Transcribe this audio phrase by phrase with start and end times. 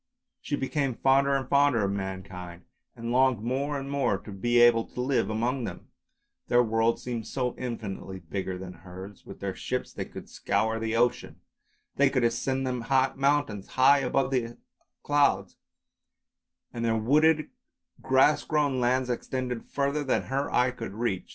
[0.41, 2.63] She became fonder and fonder of mankind,
[2.95, 5.89] and longed more and more to be able to live among them;
[6.47, 10.95] their world seemed so infinitely bigger than hers; with their ships they could scour the
[10.95, 11.35] ocean,
[11.97, 14.57] they could ascend the mountains high above the
[15.03, 15.55] clouds,
[16.73, 17.51] and their wooded,
[18.01, 21.29] grass grown lands extended further than her eye could reach.